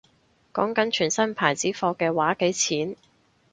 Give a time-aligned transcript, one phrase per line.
[0.51, 2.95] 講緊全新牌子貨嘅話幾錢